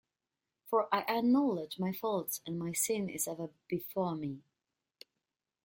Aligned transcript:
For 0.65 0.89
I 0.91 1.01
acknowledge 1.07 1.77
my 1.77 1.93
faults: 1.93 2.41
and 2.47 2.57
my 2.57 2.71
sin 2.73 3.07
is 3.07 3.27
ever 3.27 3.51
before 3.67 4.15
me. 4.15 4.41